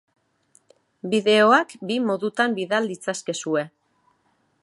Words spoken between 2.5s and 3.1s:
bidal